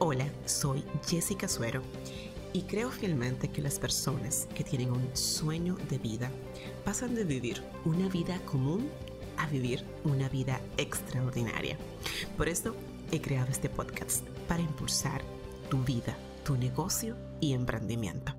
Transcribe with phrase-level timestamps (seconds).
[0.00, 1.82] Hola, soy Jessica Suero
[2.52, 6.30] y creo fielmente que las personas que tienen un sueño de vida
[6.84, 8.88] pasan de vivir una vida común
[9.38, 11.76] a vivir una vida extraordinaria.
[12.36, 12.76] Por eso
[13.10, 15.20] he creado este podcast para impulsar
[15.68, 18.34] tu vida, tu negocio y emprendimiento.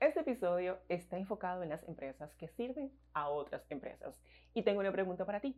[0.00, 4.18] Este episodio está enfocado en las empresas que sirven a otras empresas.
[4.54, 5.54] Y tengo una pregunta para ti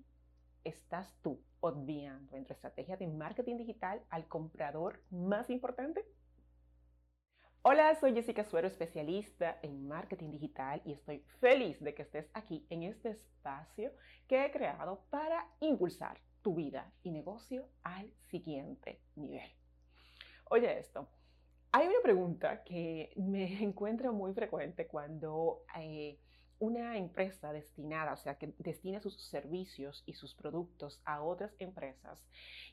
[0.65, 6.05] estás tú obviando en tu estrategia de marketing digital al comprador más importante?
[7.63, 12.67] Hola, soy Jessica Suero, especialista en marketing digital y estoy feliz de que estés aquí
[12.71, 13.93] en este espacio
[14.27, 19.51] que he creado para impulsar tu vida y negocio al siguiente nivel.
[20.47, 21.07] Oye esto,
[21.73, 25.65] hay una pregunta que me encuentro muy frecuente cuando...
[25.79, 26.19] Eh,
[26.61, 32.19] una empresa destinada, o sea, que destina sus servicios y sus productos a otras empresas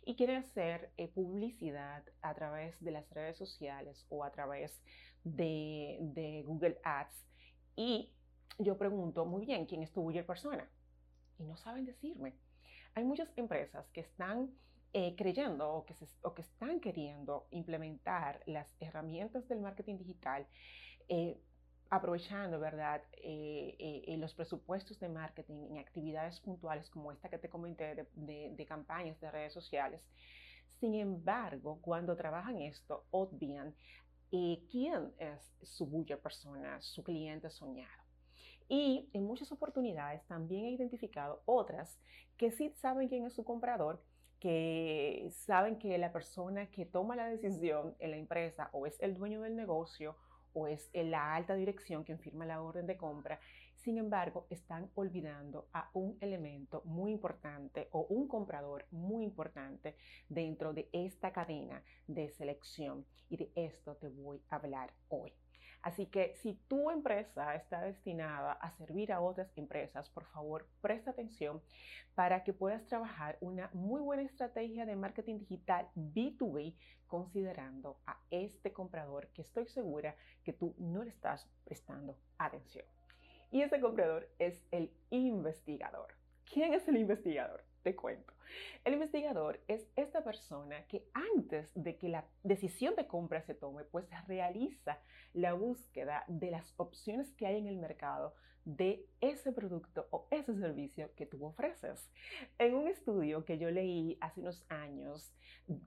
[0.06, 4.84] y quiere hacer eh, publicidad a través de las redes sociales o a través
[5.24, 7.26] de, Google Ads.
[7.78, 8.12] Y
[8.60, 10.70] yo pregunto, muy bien, ¿quién es tu buyer persona?
[11.40, 12.36] Y no saben decirme.
[12.94, 14.50] Hay muchas empresas que están
[14.92, 20.46] eh, creyendo o que, o que, están queriendo implementar las herramientas del marketing digital
[21.08, 21.40] eh,
[21.90, 27.50] aprovechando, ¿verdad?, eh, eh, los presupuestos de marketing en actividades puntuales como esta que te
[27.50, 30.02] comenté de, campañas de redes sociales.
[30.80, 33.74] Sin embargo, cuando trabajan esto, obvian
[34.32, 38.04] eh, quién es su buyer persona, su cliente soñado.
[38.70, 41.98] Y en muchas oportunidades también he identificado otras
[42.36, 44.04] que sí saben quién es su comprador,
[44.40, 49.16] que saben que la persona que toma la decisión en la empresa o es el
[49.16, 50.16] dueño del negocio
[50.54, 53.40] o es la alta dirección quien firma la orden de compra.
[53.76, 59.96] Sin embargo, están olvidando a un elemento muy importante o un comprador muy importante
[60.28, 63.06] dentro de esta cadena de selección.
[63.30, 65.34] Y de esto te voy a hablar hoy.
[65.82, 71.12] Así que si tu empresa está destinada a servir a otras empresas, por favor, presta
[71.12, 71.62] atención
[72.16, 76.76] para que puedas trabajar una muy buena estrategia de marketing digital B2B
[77.08, 82.86] considerando a este comprador que estoy segura que tú no le estás prestando atención.
[83.52, 86.14] Y ese comprador es el investigador.
[86.52, 87.64] ¿Quién es el investigador?
[87.84, 88.37] Te cuento.
[88.84, 93.84] El investigador es esta persona que antes de que la decisión de compra se tome,
[93.84, 95.00] pues realiza
[95.34, 98.34] la búsqueda de las opciones que hay en el mercado
[98.68, 102.12] de ese producto o ese servicio que tú ofreces.
[102.58, 105.34] En un estudio que yo leí hace unos años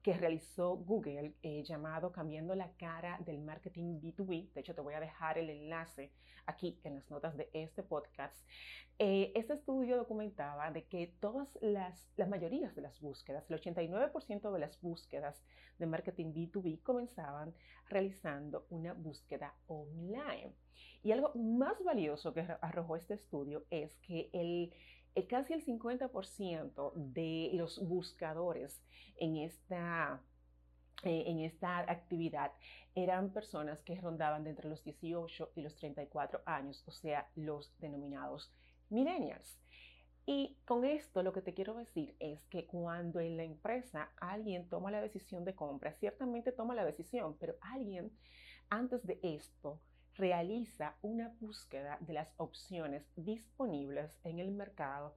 [0.03, 4.95] que realizó Google eh, llamado Cambiando la cara del marketing B2B, de hecho te voy
[4.95, 6.11] a dejar el enlace
[6.47, 8.37] aquí en las notas de este podcast,
[8.99, 14.59] eh, este estudio documentaba de que todas las, las de las búsquedas, el 89% de
[14.59, 15.41] las búsquedas
[15.79, 17.55] de marketing B2B comenzaban
[17.89, 20.53] realizando una búsqueda online.
[21.05, 24.75] Y algo más valioso que arrojó este estudio es que el,
[25.29, 28.83] casi el 50% de los buscadores
[29.17, 30.21] en esta
[31.03, 32.53] eh, en esta actividad
[32.95, 37.73] eran personas que rondaban de entre los 18 y los 34 años, o sea, los
[37.79, 38.53] denominados
[38.91, 39.59] millennials.
[40.33, 44.69] Y con esto lo que te quiero decir es que cuando en la empresa alguien
[44.69, 48.13] toma la decisión de compra, ciertamente toma la decisión, pero alguien
[48.69, 49.81] antes de esto
[50.15, 55.17] realiza una búsqueda de las opciones disponibles en el mercado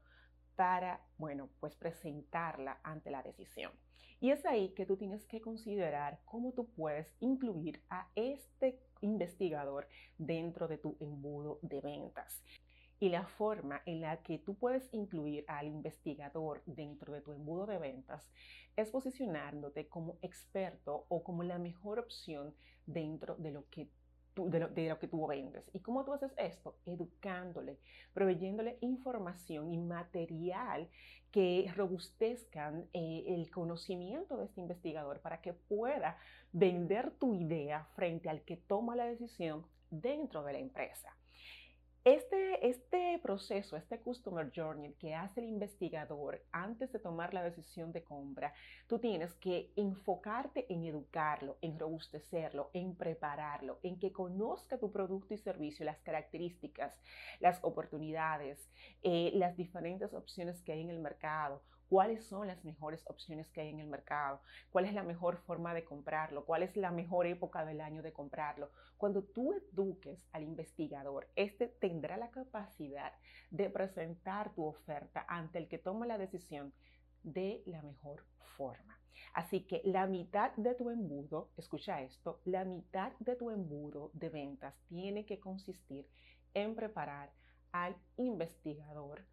[0.55, 3.71] para, bueno, pues presentarla ante la decisión.
[4.19, 9.87] Y es ahí que tú tienes que considerar cómo tú puedes incluir a este investigador
[10.17, 12.41] dentro de tu embudo de ventas.
[13.03, 17.65] Y la forma en la que tú puedes incluir al investigador dentro de tu embudo
[17.65, 18.31] de ventas
[18.77, 22.55] es posicionándote como experto o como la mejor opción
[22.85, 23.89] dentro de lo que
[24.35, 25.69] de, lo, que tú vendes.
[25.73, 26.77] ¿Y cómo tú haces esto?
[26.85, 27.77] Educándole,
[28.13, 30.89] proveyéndole información y material
[31.29, 36.17] que robustezcan eh, el conocimiento de este investigador para que pueda
[36.53, 41.13] vender tu idea frente al que toma la decisión dentro de la empresa.
[42.05, 47.93] Este, este proceso, este Customer Journey que hace el investigador antes de tomar la decisión
[47.93, 48.53] de compra,
[48.87, 55.33] tú tienes que enfocarte en educarlo, en robustecerlo, en prepararlo, en que conozca tu producto
[55.33, 56.93] y servicio, las características,
[57.39, 58.69] las oportunidades,
[59.03, 61.61] eh, las diferentes opciones que hay en el mercado,
[61.93, 64.41] cuáles son las mejores opciones que hay en el mercado,
[64.71, 68.11] cuál es la mejor forma de comprarlo, cuál es la mejor época del año de
[68.11, 68.71] comprarlo.
[68.97, 73.13] Cuando tú eduques al investigador, este tendrá la capacidad
[73.51, 76.73] de presentar tu oferta ante el que tome la decisión
[77.21, 78.25] de la mejor
[78.57, 78.99] forma.
[79.35, 84.29] Así que la mitad de tu embudo, escucha esto, la mitad de tu embudo de
[84.29, 86.09] ventas tiene que consistir
[86.55, 87.31] en preparar
[87.71, 89.27] al investigador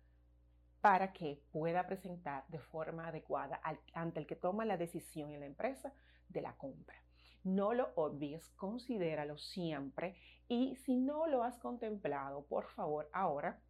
[0.81, 3.61] para que pueda presentar de forma adecuada
[3.93, 5.93] ante el que toma la decisión en la empresa
[6.29, 6.97] de la compra.
[7.45, 10.15] No lo obvies, considéralo siempre
[10.49, 13.61] y si no lo has contemplado, por favor, ahora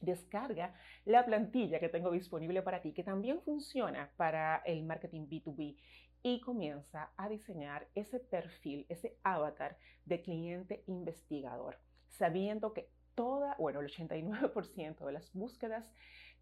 [0.00, 0.74] descarga
[1.04, 5.76] la plantilla que tengo disponible para ti, que también funciona para el marketing B2B
[6.22, 13.80] y comienza a diseñar ese perfil, ese avatar de cliente investigador, sabiendo que toda, bueno,
[13.80, 15.84] el 89% de las búsquedas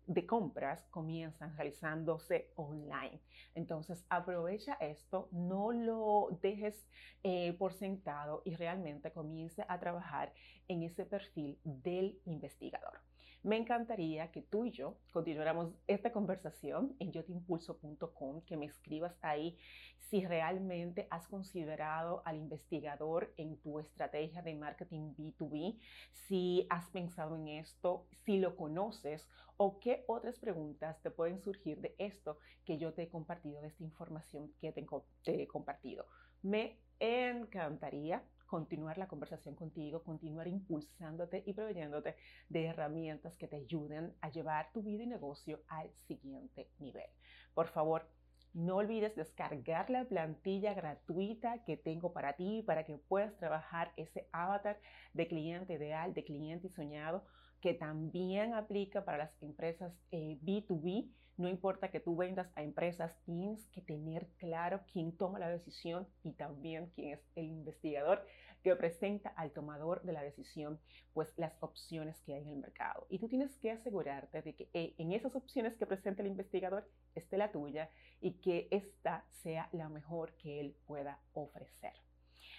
[0.06, 3.20] de compras comienzan realizándose online.
[3.54, 6.86] Entonces aprovecha esto, no lo dejes
[7.22, 10.32] eh, por sentado y realmente comience a trabajar
[10.68, 13.00] en ese perfil del investigador.
[13.42, 19.58] Me encantaría que tú y yo continuáramos esta conversación en yotimpulso.com, que me escribas ahí
[19.98, 25.76] si realmente has considerado al investigador en tu estrategia de marketing B2B,
[26.12, 31.80] si has pensado en esto, si lo conoces o qué otras preguntas te pueden surgir
[31.80, 36.06] de esto que yo te he compartido, de esta información que te he compartido.
[36.42, 38.22] Me encantaría
[38.52, 42.16] continuar la conversación contigo, continuar impulsándote y proveyéndote
[42.50, 47.08] de herramientas que te ayuden a llevar tu vida y negocio al siguiente nivel.
[47.54, 48.06] Por favor,
[48.52, 54.28] no olvides descargar la plantilla gratuita que tengo para ti para que puedas trabajar ese
[54.32, 54.78] avatar
[55.14, 57.24] de cliente ideal, de cliente soñado,
[57.62, 63.16] que también aplica para las empresas B2B eh, no importa que tú vendas a empresas,
[63.24, 68.26] tienes que tener claro quién toma la decisión y también quién es el investigador
[68.62, 70.78] que presenta al tomador de la decisión,
[71.14, 73.06] pues las opciones que hay en el mercado.
[73.08, 76.88] Y tú tienes que asegurarte de que eh, en esas opciones que presenta el investigador
[77.14, 77.88] esté la tuya
[78.20, 81.94] y que esta sea la mejor que él pueda ofrecer.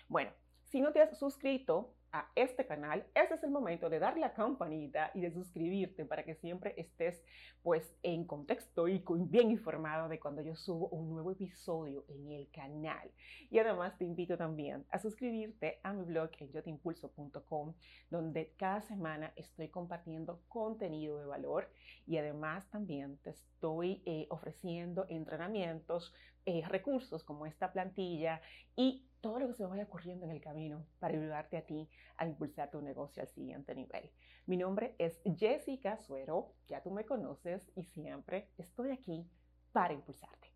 [0.09, 0.31] Bueno,
[0.65, 4.33] si no te has suscrito a este canal, ese es el momento de dar la
[4.33, 7.23] campanita y de suscribirte para que siempre estés
[7.63, 12.51] pues en contexto y bien informado de cuando yo subo un nuevo episodio en el
[12.51, 13.09] canal.
[13.49, 17.73] Y además te invito también a suscribirte a mi blog en yotimpulso.com
[18.11, 21.67] donde cada semana estoy compartiendo contenido de valor
[22.05, 26.13] y además también te estoy eh, ofreciendo entrenamientos,
[26.45, 28.41] eh, recursos como esta plantilla
[28.75, 32.25] y todo lo que se vaya ocurriendo en el camino para ayudarte a ti a
[32.25, 34.11] impulsar tu negocio al siguiente nivel.
[34.45, 39.29] Mi nombre es Jessica Suero, ya tú me conoces y siempre estoy aquí
[39.71, 40.51] para impulsarte.